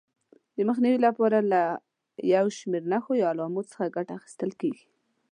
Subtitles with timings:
[0.55, 1.61] د مخنیوي لپاره له
[2.33, 4.85] یو شمېر نښو یا علامو څخه ګټه اخیستل کېږي.